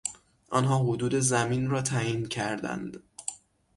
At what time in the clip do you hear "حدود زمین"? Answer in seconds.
0.79-1.69